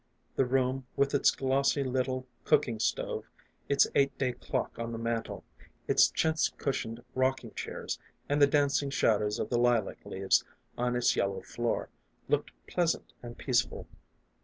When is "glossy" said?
1.29-1.83